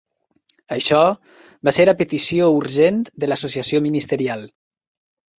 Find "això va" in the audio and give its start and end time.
0.75-1.73